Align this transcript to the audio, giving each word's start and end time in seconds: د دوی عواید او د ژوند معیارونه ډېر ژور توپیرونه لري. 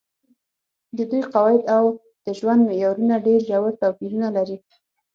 د 0.97 0.99
دوی 1.09 1.21
عواید 1.35 1.63
او 1.75 1.85
د 2.25 2.27
ژوند 2.39 2.61
معیارونه 2.67 3.15
ډېر 3.25 3.39
ژور 3.49 3.73
توپیرونه 3.81 4.27
لري. 4.37 4.57